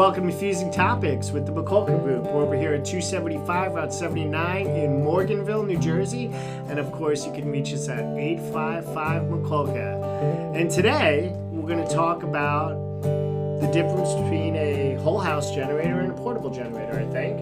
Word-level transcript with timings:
welcome 0.00 0.26
to 0.26 0.32
Fusing 0.34 0.70
Topics 0.70 1.30
with 1.30 1.44
the 1.44 1.52
McCulkin 1.52 2.02
Group. 2.02 2.24
We're 2.24 2.42
over 2.42 2.56
here 2.56 2.72
at 2.72 2.86
275 2.86 3.74
Route 3.74 3.92
79 3.92 4.66
in 4.66 5.04
Morganville, 5.04 5.66
New 5.66 5.78
Jersey. 5.78 6.28
And 6.68 6.78
of 6.78 6.90
course, 6.90 7.26
you 7.26 7.32
can 7.34 7.52
reach 7.52 7.74
us 7.74 7.86
at 7.90 8.16
855 8.16 9.24
McCulka. 9.24 10.56
And 10.56 10.70
today, 10.70 11.30
we're 11.50 11.68
going 11.68 11.86
to 11.86 11.94
talk 11.94 12.22
about 12.22 12.70
the 13.02 13.70
difference 13.74 14.14
between 14.14 14.56
a 14.56 14.94
whole 15.02 15.18
house 15.18 15.54
generator 15.54 16.00
and 16.00 16.12
a 16.12 16.14
portable 16.14 16.48
generator, 16.48 16.98
I 16.98 17.04
think. 17.12 17.38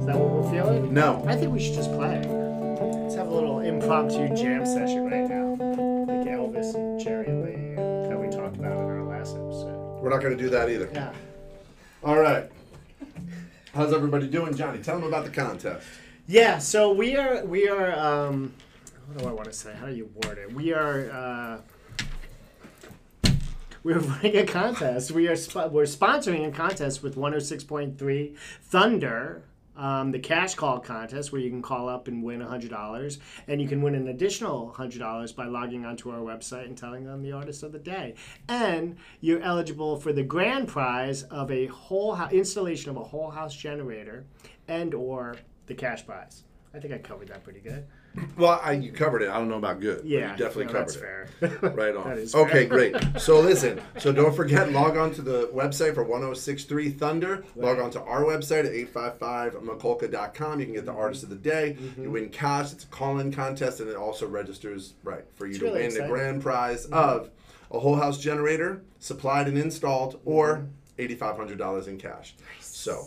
Is 0.00 0.04
that 0.04 0.18
what 0.18 0.28
we're 0.28 0.50
feeling? 0.50 0.92
No. 0.92 1.24
I 1.26 1.34
think 1.34 1.50
we 1.50 1.60
should 1.60 1.76
just 1.76 1.92
play. 1.92 2.18
Let's 2.18 3.14
have 3.14 3.28
a 3.28 3.34
little 3.34 3.60
impromptu 3.60 4.36
jam 4.36 4.66
session 4.66 5.06
right 5.06 5.30
now. 5.30 5.52
Like 5.52 6.28
Elvis 6.28 6.74
and 6.74 7.00
Jerry 7.00 7.32
Lee 7.32 7.74
that 8.10 8.20
we 8.20 8.28
talked 8.28 8.56
about 8.56 8.72
in 8.72 8.84
our 8.84 9.02
last 9.02 9.34
episode. 9.34 10.02
We're 10.02 10.10
not 10.10 10.20
going 10.20 10.36
to 10.36 10.42
do 10.42 10.50
that 10.50 10.68
either. 10.68 10.90
Yeah. 10.92 11.14
All 12.04 12.18
right. 12.18 12.50
How's 13.74 13.92
everybody 13.92 14.26
doing, 14.26 14.56
Johnny? 14.56 14.82
Tell 14.82 14.96
them 14.98 15.06
about 15.06 15.24
the 15.24 15.30
contest. 15.30 15.86
Yeah, 16.26 16.58
so 16.58 16.92
we 16.92 17.16
are 17.16 17.44
we 17.44 17.68
are 17.68 17.92
um 17.98 18.52
what 19.06 19.18
do 19.22 19.28
I 19.28 19.32
want 19.32 19.44
to 19.46 19.52
say? 19.52 19.72
How 19.74 19.86
do 19.86 19.94
you 19.94 20.10
word 20.24 20.38
it? 20.38 20.52
We 20.52 20.72
are 20.72 21.60
uh 23.24 23.30
we're 23.84 23.98
running 23.98 24.36
a 24.36 24.44
contest. 24.44 25.12
We 25.12 25.28
are 25.28 25.36
sp- 25.38 25.70
we're 25.70 25.84
sponsoring 25.84 26.46
a 26.46 26.50
contest 26.50 27.02
with 27.02 27.16
106.3 27.16 28.36
Thunder. 28.62 29.44
Um, 29.76 30.10
the 30.10 30.18
cash 30.18 30.54
call 30.54 30.80
contest 30.80 31.32
where 31.32 31.40
you 31.40 31.48
can 31.48 31.62
call 31.62 31.88
up 31.88 32.06
and 32.08 32.22
win 32.22 32.40
$100 32.40 33.18
and 33.48 33.60
you 33.60 33.66
can 33.66 33.80
win 33.80 33.94
an 33.94 34.08
additional 34.08 34.74
$100 34.76 35.34
by 35.34 35.46
logging 35.46 35.86
onto 35.86 36.10
our 36.10 36.20
website 36.20 36.66
and 36.66 36.76
telling 36.76 37.04
them 37.04 37.22
the 37.22 37.32
artist 37.32 37.62
of 37.62 37.72
the 37.72 37.78
day. 37.78 38.14
And 38.48 38.96
you're 39.20 39.40
eligible 39.40 39.96
for 39.98 40.12
the 40.12 40.22
grand 40.22 40.68
prize 40.68 41.22
of 41.24 41.50
a 41.50 41.66
whole 41.66 42.14
ho- 42.14 42.28
installation 42.30 42.90
of 42.90 42.96
a 42.96 43.04
whole 43.04 43.30
house 43.30 43.56
generator 43.56 44.26
and 44.68 44.92
or 44.94 45.36
the 45.66 45.74
cash 45.74 46.04
prize 46.04 46.44
i 46.74 46.78
think 46.78 46.92
i 46.94 46.98
covered 46.98 47.28
that 47.28 47.42
pretty 47.44 47.60
good 47.60 47.84
Well, 48.36 48.60
I, 48.62 48.72
you 48.72 48.92
covered 48.92 49.22
it. 49.22 49.30
I 49.30 49.38
don't 49.38 49.48
know 49.48 49.56
about 49.56 49.80
good. 49.80 49.98
but 50.00 50.06
yeah 50.06 50.32
you 50.32 50.36
definitely 50.36 50.66
no, 50.66 50.72
covered 50.72 50.88
that's 50.88 50.96
it. 50.96 51.60
fair 51.60 51.70
Right 51.70 51.96
on. 51.96 52.04
That 52.10 52.18
is 52.18 52.34
okay, 52.34 52.66
great. 52.66 52.94
So 53.18 53.40
listen. 53.40 53.80
So 53.98 54.12
don't 54.12 54.36
forget, 54.36 54.70
log 54.70 54.98
on 54.98 55.14
to 55.14 55.22
the 55.22 55.48
website 55.54 55.94
for 55.94 56.02
1063 56.04 56.90
Thunder. 56.90 57.42
Log 57.56 57.78
on 57.78 57.90
to 57.92 58.02
our 58.02 58.24
website 58.24 58.66
at 58.66 58.92
855macolka.com. 58.92 60.60
You 60.60 60.66
can 60.66 60.74
get 60.74 60.84
the 60.84 60.92
artist 60.92 61.22
of 61.22 61.30
the 61.30 61.36
day. 61.36 61.76
Mm-hmm. 61.80 62.02
You 62.02 62.10
win 62.10 62.28
cash. 62.28 62.72
It's 62.72 62.84
a 62.84 62.88
call-in 62.88 63.32
contest, 63.32 63.80
and 63.80 63.88
it 63.88 63.96
also 63.96 64.26
registers 64.26 64.92
right 65.02 65.24
for 65.34 65.46
you 65.46 65.52
It's 65.52 65.58
to 65.60 65.64
really 65.64 65.78
win 65.78 65.86
exciting. 65.86 66.04
Mm-hmm. 66.04 66.12
the 66.12 66.18
grand 66.18 66.42
prize 66.42 66.84
of 66.86 67.30
a 67.70 67.78
whole 67.78 67.96
house 67.96 68.18
generator 68.18 68.82
supplied 68.98 69.48
and 69.48 69.56
installed, 69.56 70.20
or 70.26 70.66
Mm-hmm. 70.98 71.14
$8,500 71.24 71.88
in 71.88 71.96
cash. 71.96 72.34
So 72.60 73.06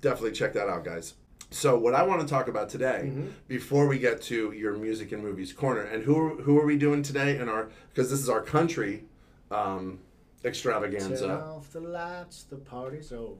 definitely 0.00 0.32
check 0.32 0.52
that 0.54 0.68
out, 0.68 0.84
guys. 0.84 1.14
So 1.50 1.76
what 1.78 1.94
I 1.94 2.02
want 2.04 2.20
to 2.20 2.26
talk 2.26 2.48
about 2.48 2.68
today, 2.68 3.02
Mm-hmm. 3.06 3.26
before 3.48 3.86
we 3.88 3.98
get 3.98 4.22
to 4.22 4.52
your 4.52 4.76
music 4.76 5.10
and 5.12 5.22
movies 5.22 5.52
corner, 5.52 5.82
and 5.82 6.04
who 6.04 6.36
who 6.42 6.58
are 6.58 6.64
we 6.66 6.76
doing 6.76 7.02
today 7.02 7.38
in 7.38 7.48
our 7.48 7.68
because 7.92 8.10
this 8.10 8.20
is 8.20 8.28
our 8.28 8.40
country 8.42 9.04
um, 9.50 9.98
Turn 10.42 10.48
extravaganza. 10.50 11.28
off 11.38 11.70
the 11.72 11.80
lights 11.80 12.44
the 12.44 12.56
party's 12.56 13.12
over 13.12 13.34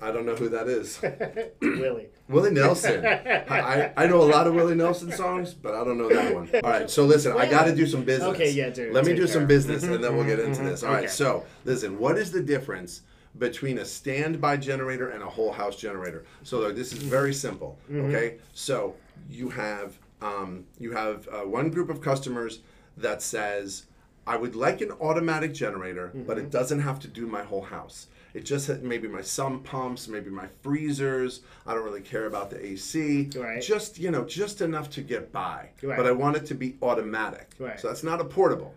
I 0.00 0.10
don't 0.10 0.26
know 0.26 0.34
who 0.34 0.48
that 0.50 0.66
is. 0.66 1.00
willie 1.62 2.08
Willie 2.28 2.50
Nelson. 2.50 3.04
I, 3.06 3.44
I, 3.48 3.92
I 3.96 4.06
know 4.06 4.22
a 4.22 4.28
lot 4.36 4.46
of 4.46 4.54
Willie 4.54 4.74
Nelson 4.74 5.12
songs, 5.12 5.54
but 5.54 5.74
I 5.74 5.84
don't 5.84 5.96
know 5.98 6.08
that 6.08 6.34
one. 6.34 6.50
All 6.64 6.70
right, 6.70 6.90
so 6.90 7.04
listen, 7.04 7.32
I 7.36 7.46
got 7.48 7.64
to 7.64 7.74
do 7.74 7.86
some 7.86 8.02
business. 8.04 8.28
Okay, 8.34 8.50
yeah, 8.50 8.70
dude, 8.70 8.92
Let 8.92 9.04
me 9.06 9.14
do 9.14 9.26
some 9.26 9.46
business, 9.46 9.82
and 9.84 10.02
then 10.02 10.16
we'll 10.16 10.24
get 10.26 10.38
into 10.40 10.62
this. 10.62 10.82
All 10.82 10.90
right, 10.92 11.04
Okay. 11.04 11.06
so 11.08 11.44
listen, 11.64 11.98
what 11.98 12.16
is 12.18 12.30
the 12.32 12.42
difference 12.42 13.02
between 13.38 13.78
a 13.78 13.84
standby 13.84 14.56
generator 14.58 15.10
and 15.10 15.22
a 15.22 15.26
whole 15.26 15.52
house 15.52 15.76
generator? 15.76 16.24
So 16.42 16.70
this 16.72 16.92
is 16.92 16.98
very 17.02 17.34
simple. 17.34 17.78
Mm-hmm. 17.90 18.06
Okay, 18.06 18.38
so 18.54 18.94
you 19.30 19.48
have 19.50 19.98
um, 20.22 20.64
you 20.78 20.92
have 20.92 21.28
uh, 21.28 21.40
one 21.42 21.70
group 21.70 21.90
of 21.90 22.00
customers 22.00 22.60
that 22.96 23.20
says, 23.22 23.84
I 24.26 24.36
would 24.36 24.56
like 24.56 24.80
an 24.80 24.90
automatic 24.92 25.52
generator, 25.52 26.12
but 26.14 26.36
Mm-hmm. 26.36 26.46
it 26.46 26.50
doesn't 26.50 26.80
have 26.80 26.98
to 27.00 27.08
do 27.08 27.26
my 27.26 27.42
whole 27.42 27.62
house. 27.62 28.06
It 28.32 28.44
just 28.44 28.68
maybe 28.82 29.08
my 29.08 29.22
sump 29.22 29.64
pumps, 29.64 30.08
maybe 30.08 30.30
my 30.30 30.46
freezers. 30.62 31.40
I 31.66 31.72
don't 31.74 31.84
really 31.84 32.00
care 32.02 32.26
about 32.26 32.50
the 32.50 32.64
AC. 32.64 33.30
Right. 33.36 33.62
Just 33.62 33.98
you 33.98 34.10
know, 34.10 34.24
just 34.24 34.60
enough 34.60 34.90
to 34.90 35.00
get 35.02 35.32
by. 35.32 35.70
Right. 35.82 35.96
But 35.96 36.06
I 36.06 36.12
want 36.12 36.36
it 36.36 36.44
to 36.46 36.54
be 36.54 36.76
automatic. 36.82 37.52
Right. 37.58 37.78
So 37.80 37.88
that's 37.88 38.02
not 38.02 38.20
a 38.20 38.24
portable. 38.24 38.74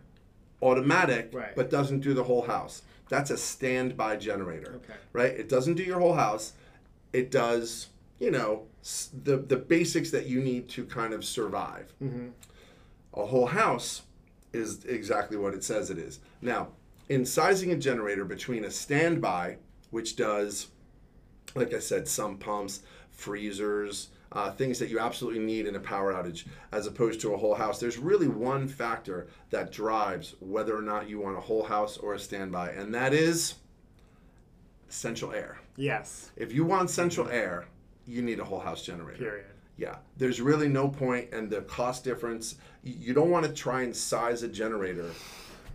Automatic, 0.61 1.29
Right. 1.33 1.55
but 1.55 1.69
doesn't 1.69 2.01
do 2.01 2.13
the 2.13 2.23
whole 2.23 2.41
house. 2.41 2.81
That's 3.09 3.31
a 3.31 3.37
standby 3.37 4.17
generator. 4.17 4.75
Okay. 4.77 4.99
Right. 5.13 5.31
It 5.31 5.49
doesn't 5.49 5.75
do 5.75 5.83
your 5.83 5.99
whole 5.99 6.13
house. 6.13 6.53
It 7.11 7.31
does, 7.31 7.87
you 8.19 8.31
know, 8.31 8.67
the 9.23 9.37
the 9.37 9.57
basics 9.57 10.11
that 10.11 10.27
you 10.27 10.41
need 10.41 10.69
to 10.69 10.85
kind 10.85 11.13
of 11.13 11.25
survive. 11.25 11.93
Mm-hmm. 12.01 12.29
A 13.15 13.25
whole 13.25 13.47
house 13.47 14.03
is 14.53 14.85
exactly 14.85 15.37
what 15.37 15.53
it 15.53 15.63
says 15.63 15.89
it 15.89 15.97
is. 15.97 16.19
Now, 16.41 16.69
in 17.09 17.25
sizing 17.25 17.71
a 17.71 17.75
generator 17.75 18.23
between 18.23 18.63
a 18.63 18.71
standby, 18.71 19.57
which 19.89 20.15
does, 20.15 20.67
like 21.55 21.73
I 21.73 21.79
said, 21.79 22.07
some 22.07 22.37
pumps, 22.37 22.81
freezers, 23.11 24.09
uh, 24.31 24.51
things 24.51 24.79
that 24.79 24.89
you 24.89 24.99
absolutely 24.99 25.39
need 25.39 25.65
in 25.65 25.75
a 25.75 25.79
power 25.79 26.13
outage, 26.13 26.45
as 26.71 26.85
opposed 26.87 27.19
to 27.21 27.33
a 27.33 27.37
whole 27.37 27.55
house, 27.55 27.79
there's 27.79 27.97
really 27.97 28.27
one 28.27 28.67
factor 28.67 29.27
that 29.49 29.71
drives 29.71 30.35
whether 30.39 30.77
or 30.77 30.81
not 30.81 31.09
you 31.09 31.19
want 31.19 31.37
a 31.37 31.41
whole 31.41 31.63
house 31.63 31.97
or 31.97 32.13
a 32.13 32.19
standby, 32.19 32.69
and 32.71 32.93
that 32.93 33.13
is 33.13 33.55
central 34.87 35.33
air. 35.33 35.59
yes 35.77 36.31
If 36.35 36.51
you 36.53 36.65
want 36.65 36.89
central 36.89 37.29
air, 37.29 37.67
you 38.05 38.21
need 38.21 38.39
a 38.39 38.43
whole 38.43 38.59
house 38.59 38.83
generator. 38.83 39.19
period 39.19 39.45
Yeah, 39.77 39.97
there's 40.17 40.41
really 40.41 40.67
no 40.67 40.89
point, 40.89 41.31
and 41.31 41.49
the 41.49 41.61
cost 41.61 42.03
difference. 42.03 42.55
You 42.83 43.13
don't 43.13 43.29
want 43.29 43.45
to 43.45 43.53
try 43.53 43.83
and 43.83 43.95
size 43.95 44.43
a 44.43 44.47
generator 44.47 45.11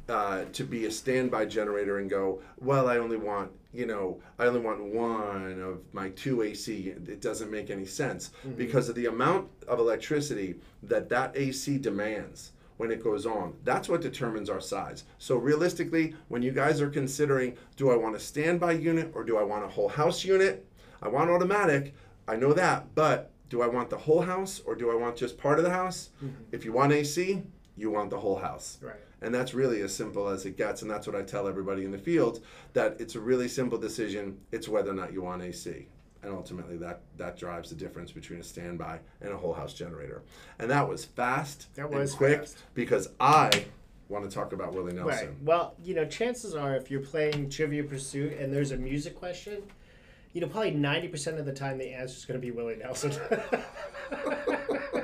uh, 0.09 0.45
to 0.53 0.65
be 0.65 0.85
a 0.87 0.91
standby 0.91 1.47
generator 1.47 1.99
and 1.99 2.11
go, 2.11 2.41
well, 2.59 2.89
I 2.89 2.99
only 2.99 3.17
want, 3.17 3.51
you 3.73 3.87
know, 3.87 4.21
I 4.39 4.47
only 4.47 4.61
want 4.61 4.83
one 4.83 5.61
of 5.61 5.81
my 5.93 6.11
two 6.11 6.43
AC. 6.43 6.89
It 6.89 7.21
doesn't 7.21 7.51
make 7.51 7.71
any 7.71 7.87
sense 7.87 8.31
because 8.57 8.89
of 8.89 8.95
the 8.97 9.07
amount 9.07 9.49
of 9.67 9.79
electricity 9.79 10.57
that 10.83 11.09
that 11.09 11.37
AC 11.37 11.79
demands 11.79 12.53
when 12.77 12.91
it 12.91 13.03
goes 13.03 13.25
on. 13.25 13.55
That's 13.65 13.89
what 13.89 14.01
determines 14.01 14.51
our 14.51 14.61
size. 14.61 15.05
So 15.19 15.37
realistically, 15.37 16.15
when 16.29 16.43
you 16.43 16.51
guys 16.51 16.81
are 16.81 16.91
considering, 16.91 17.57
do 17.77 17.91
I 17.91 17.97
want 17.97 18.17
a 18.17 18.21
standby 18.21 18.73
unit 18.73 19.13
or 19.15 19.25
do 19.25 19.39
I 19.39 19.43
want 19.43 19.65
a 19.65 19.69
whole 19.69 19.89
house 19.89 20.25
unit? 20.25 20.67
I 21.01 21.09
want 21.09 21.31
automatic. 21.31 21.95
I 22.27 22.37
know 22.37 22.53
that, 22.53 22.95
but 22.95 23.31
do 23.49 23.63
I 23.63 23.69
want 23.69 23.91
the 23.91 23.99
whole 23.99 24.23
house 24.23 24.61
or 24.67 24.75
do 24.75 24.91
I 24.91 24.95
want 24.95 25.17
just 25.17 25.39
part 25.39 25.59
of 25.59 25.65
the 25.65 25.71
house? 25.71 26.11
If 26.51 26.65
you 26.65 26.73
want 26.73 26.93
AC, 26.93 27.43
you 27.77 27.91
want 27.91 28.11
the 28.11 28.19
whole 28.19 28.37
house. 28.37 28.79
right 28.83 28.97
And 29.25 29.35
that's 29.35 29.55
really 29.55 29.81
as 29.81 29.95
simple 29.95 30.29
as 30.29 30.45
it 30.45 30.59
gets. 30.59 30.83
And 30.83 30.91
that's 30.91 31.07
what 31.07 31.17
I 31.17 31.23
tell 31.23 31.49
everybody 31.49 31.87
in 31.87 31.91
the 31.91 31.99
field 31.99 32.45
that 32.75 33.01
it's 33.01 33.15
a 33.15 33.21
really 33.21 33.49
simple 33.49 33.79
decision. 33.79 34.39
It's 34.53 34.69
whether 34.69 34.91
or 34.91 34.95
not 34.95 35.15
you 35.15 35.23
want 35.23 35.43
AC. 35.43 35.89
And 36.23 36.31
ultimately, 36.33 36.77
that, 36.77 37.01
that 37.17 37.39
drives 37.39 37.71
the 37.71 37.75
difference 37.75 38.13
between 38.13 38.41
a 38.41 38.43
standby 38.43 38.99
and 39.23 39.33
a 39.33 39.37
whole 39.37 39.55
house 39.55 39.73
generator. 39.73 40.23
And 40.59 40.71
that 40.71 40.87
was 40.87 41.07
fast 41.07 41.75
That 41.75 41.87
and 41.87 41.95
was 41.95 42.15
quick 42.15 42.41
fast. 42.41 42.59
because 42.75 43.09
I 43.19 43.65
want 44.11 44.29
to 44.29 44.35
talk 44.35 44.53
about 44.53 44.75
Willie 44.75 44.93
Nelson. 44.93 45.29
Right. 45.29 45.43
Well, 45.43 45.75
you 45.83 45.95
know, 45.95 46.05
chances 46.05 46.55
are 46.55 46.77
if 46.77 46.91
you're 46.91 47.01
playing 47.01 47.49
Trivia 47.49 47.85
Pursuit 47.85 48.39
and 48.39 48.53
there's 48.53 48.73
a 48.73 48.77
music 48.77 49.17
question, 49.17 49.63
you 50.35 50.43
know, 50.43 50.49
probably 50.49 50.73
90% 50.73 51.39
of 51.39 51.47
the 51.47 51.53
time 51.53 51.79
the 51.79 51.95
answer 51.95 52.15
is 52.17 52.27
going 52.27 52.39
to 52.39 52.45
be 52.45 52.51
Willie 52.51 52.77
Nelson. 52.77 53.13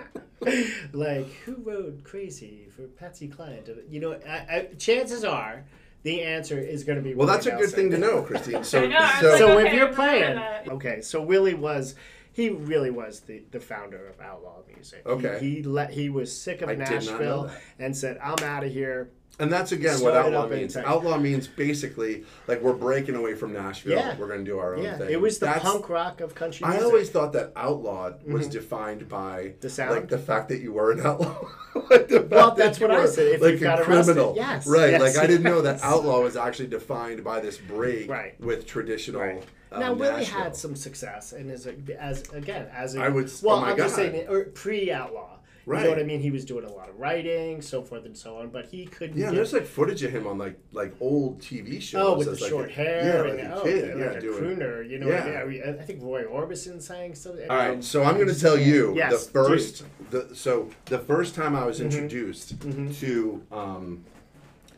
like, 0.93 1.33
who 1.45 1.57
wrote 1.57 2.03
Crazy 2.05 2.69
for 2.75 2.83
Patsy 2.83 3.29
Cline? 3.29 3.63
You 3.89 4.01
know, 4.01 4.13
I, 4.27 4.57
I, 4.57 4.69
chances 4.79 5.25
are 5.25 5.65
the 6.03 6.23
answer 6.23 6.59
is 6.59 6.85
going 6.85 6.97
to 6.97 7.03
be 7.03 7.15
Well, 7.15 7.27
Willie 7.27 7.37
that's 7.37 7.47
a 7.47 7.51
good 7.53 7.71
thing 7.71 7.91
to 7.91 7.99
know, 7.99 8.23
Christine. 8.23 8.65
So, 8.65 8.87
know, 8.87 9.11
so 9.21 9.29
like, 9.29 9.39
So 9.39 9.59
okay, 9.59 9.69
if 9.69 9.75
you're 9.75 9.93
playing, 9.93 10.39
okay, 10.69 11.01
so 11.01 11.23
Willie 11.23 11.55
was. 11.55 11.95
He 12.33 12.49
really 12.49 12.93
was 12.93 13.21
the, 13.21 13.43
the 13.51 13.59
founder 13.59 14.07
of 14.07 14.21
outlaw 14.21 14.61
music. 14.73 15.03
Okay. 15.05 15.39
He, 15.41 15.63
let 15.65 15.91
he 15.91 16.09
was 16.09 16.35
sick 16.35 16.63
of 16.63 16.69
I 16.69 16.77
did 16.77 16.79
not 16.79 16.91
know 16.91 16.95
Nashville 16.95 17.51
and 17.81 17.95
said, 17.95 18.19
"I'm 18.23 18.43
out 18.45 18.63
of 18.63 18.73
here." 18.73 19.11
And 19.41 19.51
that's 19.51 19.73
again 19.73 20.01
what 20.01 20.15
outlaw 20.15 20.47
means. 20.47 20.77
Outlaw 20.77 21.19
means 21.19 21.49
basically 21.49 22.25
like 22.47 22.61
we're 22.63 22.75
breaking 22.75 23.15
away 23.17 23.35
from 23.35 23.53
Nashville. 23.53 23.97
Yeah. 23.99 24.17
We're 24.19 24.29
going 24.29 24.45
to 24.45 24.51
do 24.51 24.59
our 24.59 24.77
own 24.77 24.83
Yeah, 24.85 24.99
thing. 24.99 25.11
it 25.11 25.21
was 25.21 25.39
the 25.39 25.47
That's- 25.47 25.63
punk 25.63 25.89
rock 25.89 26.21
of 26.21 26.35
country 26.35 26.67
Music. 26.67 26.83
I 26.83 26.85
always 26.85 27.11
thought 27.11 27.33
that 27.33 27.53
outlaw 27.57 28.13
was 28.27 28.47
defined 28.49 29.09
by 29.09 29.55
The 29.61 29.71
sound? 29.71 29.91
like 29.93 30.09
the 30.09 30.19
fact 30.19 30.49
that 30.51 30.61
you 30.61 30.73
were 30.73 30.93
an 30.93 31.01
outlaw. 31.01 31.37
like 31.91 32.11
Well, 32.11 32.49
that 32.51 32.57
that's 32.57 32.79
what 32.81 32.91
I 32.91 33.07
said, 33.07 33.27
if 33.29 33.41
like 33.41 33.53
you 33.53 33.57
a 33.57 33.61
got 33.61 33.81
arrested. 33.81 34.13
criminal. 34.15 34.35
Yes, 34.37 34.67
Right. 34.67 34.91
yes, 34.91 35.01
like 35.01 35.17
I 35.17 35.27
didn't 35.27 35.45
know 35.45 35.63
that 35.63 35.81
outlaw 35.83 36.21
was 36.23 36.37
actually 36.37 36.69
defined 36.69 37.25
by 37.25 37.41
this 37.41 37.57
break 37.57 38.11
Right. 38.11 38.39
with 38.41 38.67
traditional. 38.67 39.21
Right. 39.23 39.43
uh, 39.73 39.79
now 39.81 39.93
Willie 39.95 40.19
Nashville. 40.21 40.39
had 40.43 40.57
some 40.57 40.77
success 40.77 41.33
and 41.33 41.51
as 41.51 41.67
a, 41.67 41.75
as 41.99 42.25
again 42.33 42.69
as 42.75 42.95
a 42.95 43.01
I 43.03 43.09
would- 43.09 43.31
well 43.43 43.57
oh 43.57 43.65
I'm 43.65 43.77
just 43.77 43.97
God. 43.97 44.13
saying 44.13 44.29
or 44.29 44.45
pre 44.45 44.91
outlaw 44.93 45.39
You 45.79 45.85
know 45.85 45.91
what 45.91 45.99
I 45.99 46.03
mean? 46.03 46.21
He 46.21 46.31
was 46.31 46.45
doing 46.45 46.65
a 46.65 46.73
lot 46.73 46.89
of 46.89 46.99
writing, 46.99 47.63
so 47.63 47.83
forth 47.83 48.05
and 48.05 48.17
so 48.17 48.39
on, 48.39 48.49
but 48.49 48.67
he 48.67 48.87
couldn't. 48.87 49.17
Yeah, 49.17 49.27
get- 49.27 49.35
there's 49.37 49.53
like 49.53 49.67
footage 49.67 50.03
of 50.03 50.11
him 50.13 50.27
on 50.27 50.37
like 50.39 50.59
like 50.73 50.93
old 51.01 51.41
TV 51.41 51.81
shows. 51.81 52.03
Oh, 52.07 52.19
with 52.19 52.27
the 52.27 52.41
like, 52.41 52.51
short 52.51 52.69
a- 52.71 52.73
hair 52.73 53.27
Yeah, 53.27 53.31
and 53.33 53.39
like 53.39 53.47
a 53.49 53.55
oh, 53.61 53.63
kid. 53.63 53.97
like 53.99 54.17
a 54.17 54.21
doing. 54.21 54.43
crooner, 54.57 54.89
you 54.91 54.99
know. 54.99 55.09
Yeah. 55.09 55.27
Yeah, 55.27 55.45
we, 55.45 55.63
I 55.63 55.73
think 55.75 56.03
Roy 56.03 56.25
Orbison 56.25 56.81
sang 56.83 57.15
something. 57.15 57.49
All 57.51 57.57
right, 57.57 57.83
so 57.85 58.03
I'm 58.03 58.17
going 58.17 58.29
to 58.29 58.39
tell 58.39 58.59
you 58.59 58.95
Yes, 58.97 59.27
the 59.27 59.33
first. 59.33 59.85
The, 60.11 60.35
so 60.35 60.69
the 60.87 60.99
first 60.99 61.35
time 61.35 61.55
I 61.55 61.65
was 61.65 61.79
Mm-hmm. 61.81 61.87
introduced 61.93 62.61
to 63.01 63.43
um, 63.53 64.05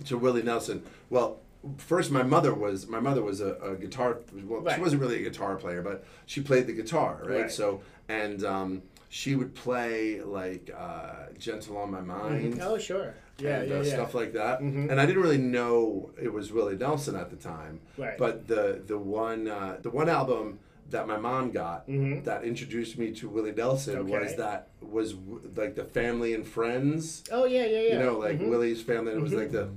to 0.04 0.18
Willie 0.18 0.42
Nelson, 0.42 0.82
well, 1.10 1.38
first 1.78 2.10
my 2.10 2.22
mother 2.22 2.52
was 2.52 2.86
my 2.88 3.00
mother 3.00 3.22
was 3.22 3.40
a, 3.40 3.54
a 3.56 3.76
guitar. 3.76 4.18
Well, 4.44 4.60
Right. 4.60 4.74
she 4.74 4.80
wasn't 4.80 5.00
really 5.00 5.20
a 5.20 5.22
guitar 5.30 5.56
player, 5.56 5.80
but 5.82 6.04
she 6.26 6.40
played 6.40 6.66
the 6.66 6.72
guitar, 6.72 7.20
right? 7.24 7.42
Right. 7.42 7.50
So 7.50 7.80
and 8.08 8.44
um, 8.44 8.82
she 9.14 9.34
would 9.36 9.54
play 9.54 10.22
like 10.22 10.70
uh, 10.74 11.26
"Gentle 11.38 11.76
on 11.76 11.90
My 11.90 12.00
Mind." 12.00 12.58
Oh, 12.62 12.78
sure. 12.78 13.12
Yeah, 13.38 13.58
and 13.60 13.68
yeah, 13.68 13.76
uh, 13.76 13.82
yeah. 13.82 13.92
stuff 13.92 14.14
like 14.14 14.32
that. 14.32 14.60
Mhm. 14.60 14.90
And 14.90 14.98
I 14.98 15.04
didn't 15.04 15.20
really 15.22 15.36
know 15.36 16.10
it 16.20 16.32
was 16.32 16.50
Willie 16.50 16.76
Nelson 16.78 17.14
at 17.14 17.28
the 17.28 17.36
time. 17.36 17.80
Right. 17.98 18.16
But 18.16 18.46
the 18.48 18.80
the 18.86 18.96
one 18.98 19.48
uh, 19.48 19.76
the 19.82 19.90
one 19.90 20.08
album 20.08 20.60
that 20.88 21.06
my 21.06 21.18
mom 21.18 21.50
got 21.50 21.86
Mhm. 21.88 22.24
that 22.24 22.44
introduced 22.44 22.96
me 22.98 23.12
to 23.12 23.28
Willie 23.28 23.52
Nelson 23.52 24.06
was 24.08 24.34
that 24.36 24.68
was 24.80 25.12
w- 25.12 25.40
like 25.56 25.74
the 25.74 25.84
Family 25.84 26.32
and 26.34 26.46
Friends. 26.46 27.22
Oh, 27.30 27.44
yeah, 27.44 27.66
yeah, 27.66 27.80
yeah. 27.80 27.92
You 27.94 27.98
know, 27.98 28.18
like 28.18 28.38
Mhm. 28.38 28.48
Willie's 28.48 28.80
family. 28.82 29.12
And 29.12 29.20
it 29.20 29.22
was 29.22 29.34
like 29.34 29.50
the 29.52 29.68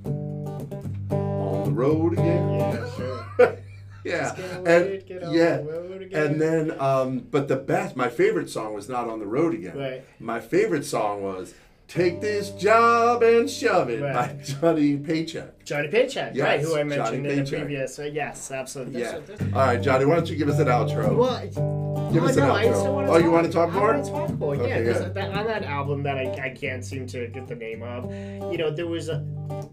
on 1.11 1.63
the 1.65 1.71
road 1.71 2.13
again. 2.13 2.45
Yeah, 2.59 2.89
sure. 2.95 3.25
yeah. 4.06 4.36
And 4.66 5.04
yeah. 5.10 5.57
the. 5.57 6.10
And 6.13 6.42
then, 6.42 6.80
um, 6.80 7.19
but 7.31 7.48
the 7.48 7.56
best, 7.56 7.96
my 7.96 8.10
favorite 8.10 8.50
song 8.50 8.74
was 8.74 8.88
not 8.88 9.10
on 9.10 9.19
the 9.19 9.25
road 9.25 9.54
again. 9.54 9.78
Right. 9.78 10.04
My 10.19 10.40
favorite 10.40 10.86
song 10.86 11.24
was 11.24 11.54
"Take 11.87 12.19
This 12.21 12.49
Job 12.51 13.21
and 13.23 13.49
Shove 13.49 13.89
It" 13.89 14.01
by 14.01 14.35
Johnny 14.43 14.97
Paycheck. 14.97 15.63
Johnny 15.65 15.87
Paycheck, 15.87 16.35
Yes, 16.35 16.43
right? 16.43 16.59
Who 16.61 16.75
I 16.75 16.83
Johnny 16.83 16.89
mentioned 17.19 17.25
in 17.27 17.43
the 17.43 17.49
previous. 17.51 17.99
Uh, 17.99 18.03
yes, 18.03 18.51
absolutely. 18.51 19.01
Yeah. 19.01 19.11
That's- 19.11 19.27
that's- 19.29 19.53
All 19.53 19.59
right, 19.61 19.81
Johnny, 19.81 20.05
why 20.05 20.15
don't 20.15 20.29
you 20.29 20.35
give 20.35 20.49
us 20.49 20.59
an 20.59 20.67
outro? 20.67 21.15
Well, 21.15 22.11
Give 22.13 22.23
oh, 22.23 22.27
us 22.27 22.37
an 22.37 22.43
no, 22.47 22.53
I 22.53 22.65
outro. 22.65 22.79
still 22.79 22.93
wanna 22.95 23.11
Oh, 23.11 23.17
you 23.17 23.31
wanna 23.31 23.49
talk 23.51 23.71
more? 23.73 23.91
I 23.91 23.95
want 23.95 24.05
to 24.05 24.11
talk 24.11 24.29
more. 24.37 24.55
Okay, 24.55 24.67
yeah, 24.85 24.91
'cause 24.93 25.01
yeah. 25.01 25.09
that, 25.09 25.33
on 25.33 25.45
that 25.47 25.63
album 25.63 26.03
that 26.03 26.17
I, 26.17 26.31
I 26.45 26.49
can't 26.49 26.83
seem 26.85 27.07
to 27.07 27.27
get 27.27 27.47
the 27.47 27.55
name 27.55 27.81
of, 27.83 28.11
you 28.51 28.57
know, 28.57 28.69
there 28.69 28.85
was 28.87 29.09
a, 29.09 29.25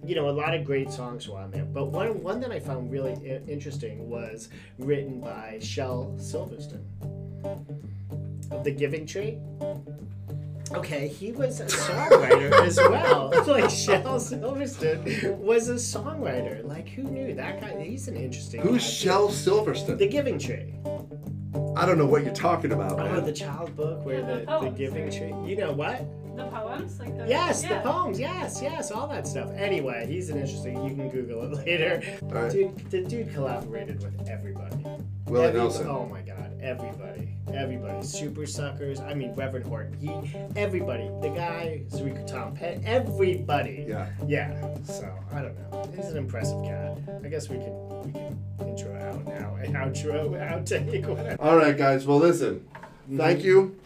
you 0.04 0.14
know, 0.14 0.28
a 0.28 0.32
lot 0.32 0.54
of 0.54 0.64
great 0.64 0.90
songs 0.90 1.28
were 1.28 1.38
on 1.38 1.50
there. 1.50 1.64
But 1.64 1.86
one 1.92 2.22
one 2.22 2.40
that 2.40 2.50
I 2.50 2.58
found 2.58 2.90
really 2.90 3.14
interesting 3.48 4.08
was 4.08 4.48
written 4.78 5.20
by 5.20 5.58
Shel 5.60 6.14
Silverstone 6.18 6.84
of 8.50 8.64
the 8.64 8.70
Giving 8.70 9.04
Tree. 9.06 9.38
Okay, 10.74 11.08
he 11.08 11.32
was 11.32 11.60
a 11.60 11.66
songwriter 11.66 12.52
as 12.66 12.76
well. 12.76 13.30
Like 13.46 13.70
Shel 13.70 14.02
Silverstone 14.19 15.36
was 15.38 15.69
a 15.69 15.74
songwriter. 15.74 16.64
Like 16.66 16.88
who 16.88 17.02
knew 17.02 17.34
that 17.34 17.60
guy? 17.60 17.80
He's 17.82 18.08
an 18.08 18.16
interesting. 18.16 18.60
Who's 18.62 18.72
guy, 18.72 18.78
too. 18.78 18.92
Shel 18.92 19.28
Silverstone? 19.28 19.98
The 19.98 20.08
Giving 20.08 20.38
Tree. 20.38 20.74
I 21.76 21.84
don't 21.86 21.98
know 21.98 22.06
what 22.06 22.24
you're 22.24 22.32
talking 22.34 22.72
about, 22.72 22.92
Oh, 22.92 22.96
man. 23.04 23.24
the 23.24 23.32
child 23.32 23.74
book 23.76 24.04
where 24.04 24.20
Yeah, 24.20 24.26
the, 24.26 24.44
the 24.46 24.60
the 24.60 24.70
giving 24.70 25.04
right? 25.04 25.12
tree. 25.12 25.34
You 25.50 25.56
know 25.56 25.72
what? 25.72 26.04
The 26.36 26.44
poems, 26.46 26.98
like 26.98 27.16
the 27.19 27.26
Yes, 27.28 27.62
yeah. 27.62 27.82
the 27.82 27.90
poems. 27.90 28.19
Yes, 28.19 28.60
yes, 28.62 28.90
all 28.90 29.06
that 29.08 29.26
stuff. 29.26 29.50
Anyway, 29.54 30.06
he's 30.06 30.30
an 30.30 30.38
interesting. 30.38 30.82
You 30.82 30.94
can 30.94 31.10
Google 31.10 31.42
it 31.44 31.52
later. 31.66 32.02
All 32.22 32.28
right. 32.28 32.50
Dude, 32.50 32.90
the 32.90 33.02
dude 33.02 33.34
collaborated 33.34 34.02
with 34.02 34.28
everybody. 34.28 34.82
Willie 35.26 35.48
Every- 35.48 35.60
Nelson. 35.60 35.86
Oh 35.88 36.06
my 36.06 36.22
God, 36.22 36.41
everybody, 36.62 37.28
everybody. 37.52 37.98
Supersuckers. 37.98 39.00
I 39.04 39.14
mean, 39.14 39.34
Reverend 39.34 39.66
Horton. 39.66 39.94
He, 39.94 40.10
everybody. 40.56 41.10
The 41.20 41.28
guy, 41.30 41.82
Zurika 41.88 42.26
Tom. 42.26 42.56
Everybody. 42.84 43.84
Yeah. 43.88 44.08
Yeah. 44.26 44.76
So 44.84 45.12
I 45.32 45.42
don't 45.42 45.56
know. 45.70 45.90
He's 45.94 46.06
an 46.06 46.16
impressive 46.16 46.62
cat. 46.64 46.98
I 47.24 47.28
guess 47.28 47.48
we 47.48 47.56
can 47.58 47.88
we 48.04 48.12
can 48.12 48.38
intro 48.60 48.94
out 48.96 49.24
now 49.26 49.56
and 49.56 49.74
outro 49.74 50.30
outtake 50.32 51.06
whatever. 51.06 51.42
All 51.42 51.56
right, 51.56 51.76
guys. 51.76 52.06
Well, 52.06 52.18
listen. 52.18 52.66
Mm-hmm. 53.04 53.16
Thank 53.18 53.42
you 53.42 53.76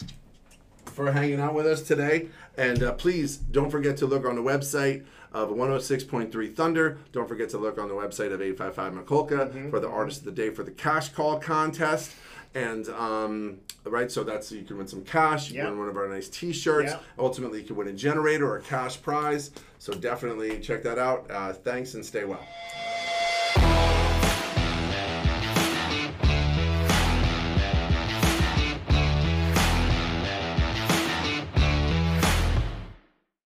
for 0.84 1.10
hanging 1.12 1.40
out 1.40 1.54
with 1.54 1.66
us 1.66 1.82
today. 1.82 2.28
And 2.58 2.82
uh, 2.82 2.92
please 2.92 3.36
don't 3.36 3.70
forget 3.70 3.96
to 3.98 4.06
look 4.06 4.24
on 4.26 4.34
the 4.34 4.42
website 4.42 5.04
of 5.32 5.50
106.3 5.50 6.54
Thunder. 6.54 6.98
Don't 7.12 7.28
forget 7.28 7.50
to 7.50 7.58
look 7.58 7.78
on 7.78 7.88
the 7.88 7.94
website 7.94 8.32
of 8.32 8.40
855 8.40 8.92
Makolka 8.94 9.50
Mm-hmm. 9.50 9.70
for 9.70 9.78
the 9.80 9.88
Artist 9.88 10.20
of 10.20 10.24
the 10.26 10.32
Day 10.32 10.48
for 10.50 10.62
the 10.62 10.70
Cash 10.70 11.10
Call 11.10 11.38
contest. 11.38 12.12
And 12.54 12.88
um, 12.88 13.58
right, 13.84 14.10
so 14.10 14.24
that's 14.24 14.50
you 14.50 14.64
can 14.64 14.78
win 14.78 14.86
some 14.86 15.04
cash. 15.04 15.50
You 15.50 15.60
can 15.60 15.70
win 15.70 15.78
one 15.80 15.88
of 15.88 15.96
our 15.96 16.08
nice 16.08 16.28
T-shirts. 16.28 16.92
Yeah. 16.92 16.98
Ultimately, 17.18 17.60
you 17.60 17.66
can 17.66 17.76
win 17.76 17.88
a 17.88 17.92
generator 17.92 18.48
or 18.48 18.58
a 18.58 18.62
cash 18.62 19.00
prize. 19.00 19.50
So 19.78 19.92
definitely 19.92 20.60
check 20.60 20.82
that 20.84 20.98
out. 20.98 21.30
Uh, 21.30 21.52
thanks 21.52 21.94
and 21.94 22.04
stay 22.04 22.24
well. 22.24 22.44